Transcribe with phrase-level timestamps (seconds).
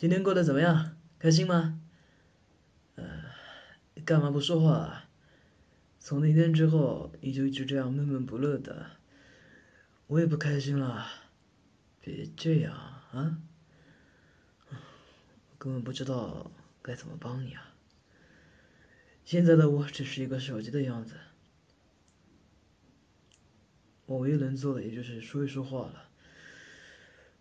[0.00, 0.96] 今天过得怎么样？
[1.18, 1.78] 开心吗？
[2.94, 3.04] 呃，
[4.02, 5.10] 干嘛不说话啊？
[5.98, 8.92] 从那天之后，你就一直这样闷闷不乐的，
[10.06, 11.06] 我也不开心了。
[12.00, 12.74] 别这样
[13.12, 13.42] 啊！
[14.70, 14.76] 我
[15.58, 17.74] 根本不知道该怎么帮你啊。
[19.26, 21.16] 现在的我只是一个手机的样子，
[24.06, 26.09] 我唯一能做的也就是说一说话了。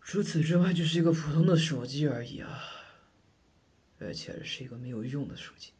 [0.09, 2.63] 除此之外，就是一个普通的手机而已啊，
[3.99, 5.71] 而且是一个没有用的手机。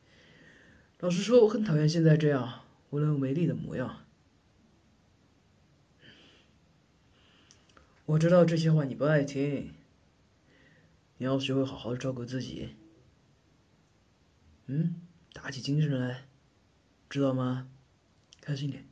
[1.00, 2.62] 老实说，我很讨厌现在这样
[2.92, 4.06] 无能为力的模样。
[8.06, 9.74] 我知道这些话你不爱听，
[11.18, 12.76] 你要学会好好照顾自己。
[14.68, 15.02] 嗯，
[15.34, 16.28] 打起精神来，
[17.10, 17.68] 知道吗？
[18.42, 18.88] 开心点，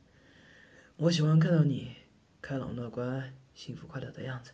[0.96, 1.94] 我喜欢看到你
[2.42, 4.50] 开朗乐观、幸福快乐的样子。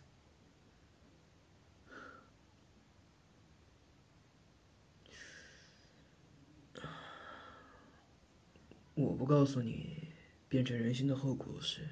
[8.95, 10.13] 我不告诉你
[10.47, 11.87] 变成人形的后果是，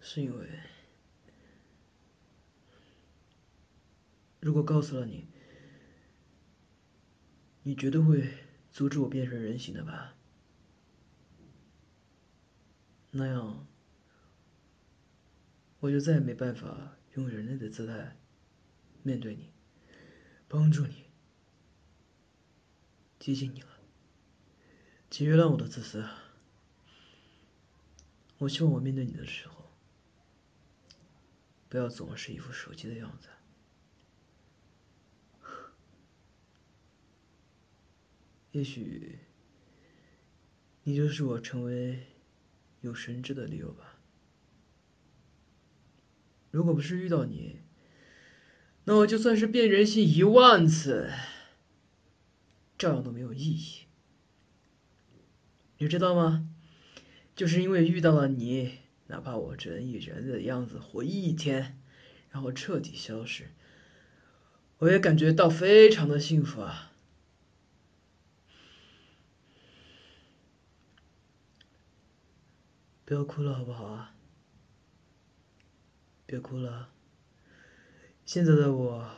[0.00, 0.46] 是因为
[4.40, 5.26] 如果告诉了你，
[7.62, 8.28] 你绝对会
[8.70, 10.14] 阻止我变成人形的吧？
[13.12, 13.66] 那样，
[15.80, 18.16] 我就再也没办法用人类的姿态
[19.02, 19.52] 面对你，
[20.48, 21.01] 帮助你。
[23.22, 23.68] 接近你了，
[25.08, 26.04] 请原谅我的自私。
[28.38, 29.70] 我希望我面对你的时候，
[31.68, 33.28] 不要总是一副手机的样子。
[38.50, 39.20] 也许，
[40.82, 42.04] 你就是我成为
[42.80, 44.00] 有神智的理由吧。
[46.50, 47.60] 如果不是遇到你，
[48.82, 51.08] 那我就算是变人性一万次。
[52.82, 53.86] 照样都没有意义，
[55.78, 56.50] 你知道吗？
[57.36, 61.80] 就是因为遇到了你，哪怕我只能以人的样子活一天，
[62.32, 63.50] 然后彻底消失，
[64.78, 66.90] 我也感觉到非常的幸福啊！
[73.04, 74.16] 不要哭了，好不好啊？
[76.26, 76.90] 别哭了，
[78.26, 79.08] 现在的我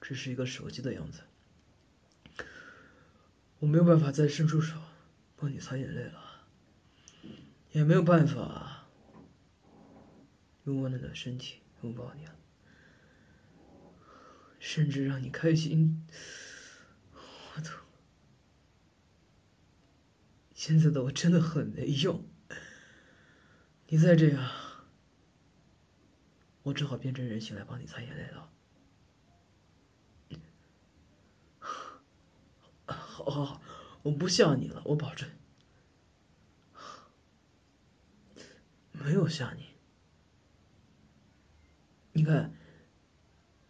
[0.00, 1.20] 只是一个手机的样子。
[3.60, 4.76] 我没有办法再伸出手
[5.36, 6.46] 帮你擦眼泪了，
[7.72, 8.88] 也没有办法
[10.64, 12.36] 用温暖的身体拥抱你了，
[14.60, 16.06] 甚至让你开心，
[17.12, 17.74] 我操
[20.54, 22.24] 现在的我真的很没用。
[23.88, 24.50] 你再这样，
[26.62, 28.50] 我只好变成人形来帮你擦眼泪了。
[33.30, 33.62] 好好好，
[34.02, 35.28] 我不吓你了，我保证。
[38.92, 39.66] 没有吓你，
[42.12, 42.52] 你看，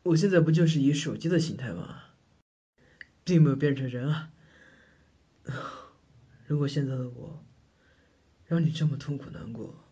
[0.02, 2.04] 我现在不就是以手机的形态吗？
[3.24, 4.32] 并没有变成人啊。
[6.46, 7.44] 如果现在的我
[8.46, 9.84] 让你这么痛苦难过，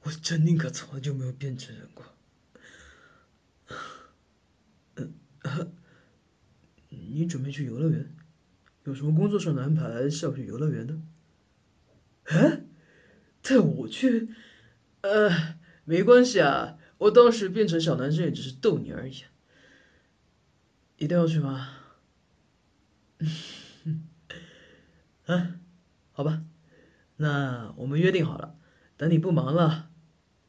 [0.00, 2.06] 我真宁可从来就没有变成人过。
[6.88, 8.15] 你准备去游乐园？
[8.86, 10.96] 有什么工作上的安排是要去游乐园的？
[12.24, 12.62] 哎，
[13.42, 14.28] 带我去？
[15.00, 19.24] 呃，没关系啊，我当时变成小男生也只是逗你而已。
[20.98, 21.68] 一定要去吗？
[25.26, 25.56] 啊，
[26.12, 26.44] 好吧，
[27.16, 28.56] 那我们约定好了，
[28.96, 29.90] 等你不忙了，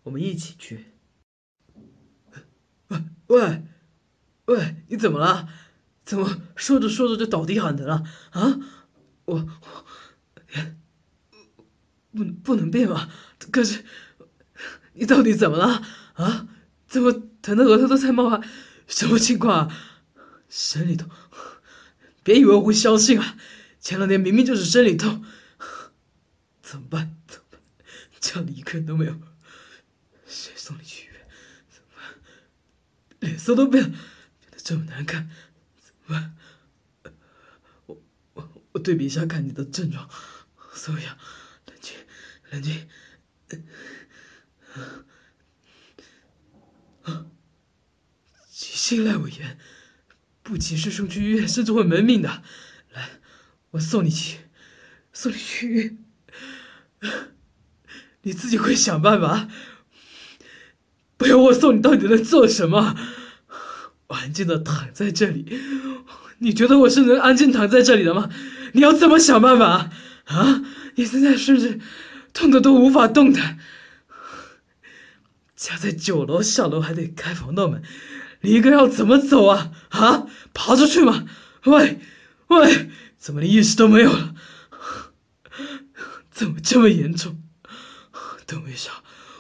[0.04, 0.86] 我们一起去。
[2.88, 3.64] 喂喂
[4.46, 5.50] 喂，你怎么了？
[6.08, 8.02] 怎么说着说着就倒地喊疼了
[8.32, 8.58] 啊？
[9.26, 9.86] 我我
[12.14, 13.10] 不不能变吗？
[13.52, 13.84] 可是
[14.94, 16.48] 你到底怎么了啊？
[16.88, 17.12] 怎么
[17.42, 18.42] 疼的额头都在冒汗？
[18.88, 19.78] 什么情况啊？
[20.48, 21.10] 生理痛？
[22.24, 23.38] 别以为我会相信啊！
[23.82, 25.26] 前两天明明就是生理痛，
[26.62, 27.18] 怎么办？
[27.28, 27.60] 怎么办？
[28.22, 29.14] 家里一个人都没有，
[30.26, 31.28] 谁送你去医院？
[31.70, 32.06] 怎么办？
[33.20, 35.30] 脸色都变了，变得这么难看。
[36.08, 36.18] 喂，
[37.86, 38.02] 我
[38.34, 40.10] 我我对比一下看你的症状，
[40.74, 41.18] 苏阳，
[41.66, 41.96] 冷静
[42.52, 42.88] 冷静，
[48.50, 49.60] 急性阑尾炎，
[50.44, 52.42] 不及时送去医院甚至会没命的。
[52.94, 53.10] 来，
[53.72, 54.40] 我送你去，
[55.12, 55.98] 送你去医院，
[58.22, 59.50] 你自己会想办法，
[61.18, 62.96] 不要我送你，到底能做什么？
[64.08, 65.60] 安静的躺在这里，
[66.40, 68.30] 你觉得我是能安静躺在这里的吗？
[68.74, 69.92] 你要怎么想办法啊？
[70.26, 70.64] 啊
[70.96, 71.80] 你现在甚至
[72.34, 73.60] 痛的都无法动弹。
[75.56, 77.82] 家在九楼，下楼还得开防盗门，
[78.42, 79.72] 你一个要怎么走啊？
[79.90, 81.26] 啊，爬出去吗？
[81.64, 82.00] 喂，
[82.48, 84.36] 喂，怎么连意识都没有了？
[86.32, 87.42] 怎么这么严重？
[88.46, 88.92] 等我一下，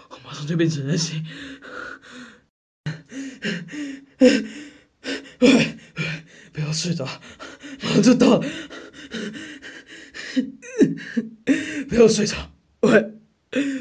[0.09, 1.25] 我马上就变成人形。
[5.39, 5.77] 喂，
[6.51, 7.05] 不要睡着，
[7.81, 8.45] 马上就到了。
[11.87, 12.51] 不要睡着，
[12.81, 13.13] 喂，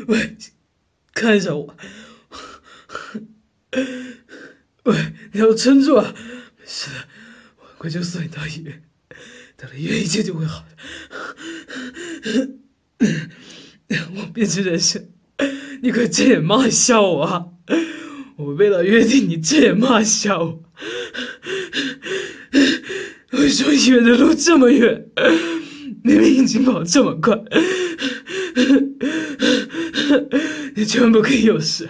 [0.06, 0.36] 喂，
[1.14, 1.76] 看一下我。
[4.84, 6.14] 喂，你要撑住啊！
[6.58, 7.08] 没事的，
[7.58, 8.84] 我很快就送你到医院，
[9.56, 10.76] 到了医院一切就会好的。
[14.14, 15.10] 我变成人形，
[15.82, 17.48] 你可睁眼骂笑我啊！
[18.36, 20.62] 我为了约定，你这也骂笑我。
[23.32, 25.08] 为什么医院的路这么远？
[26.04, 27.34] 明明已经跑这么快，
[30.74, 31.88] 你千万不可以有事。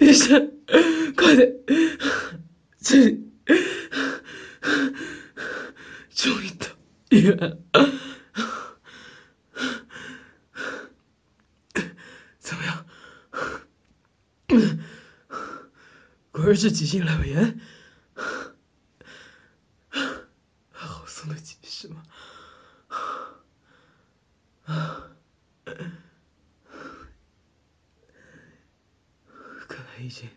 [0.00, 0.52] 医生，
[1.14, 1.52] 快点！
[2.80, 3.30] 这里
[6.14, 6.66] 终于到
[7.10, 7.58] 医院了，
[12.38, 12.84] 怎么样？
[16.46, 17.60] 而是急性阑尾炎，
[20.70, 22.04] 好送得及时吗？
[29.68, 30.30] 看来已经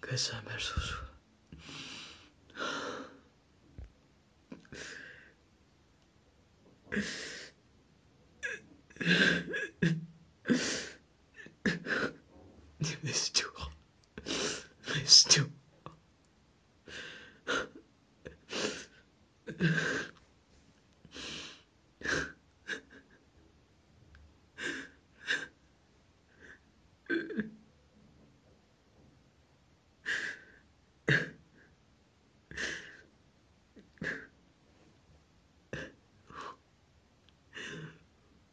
[0.00, 1.02] 开始安排手术了。
[12.78, 13.70] 你没事就好，
[14.88, 15.50] 没事就好。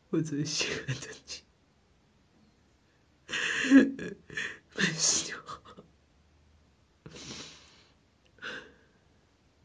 [0.09, 1.38] 我最喜欢的你。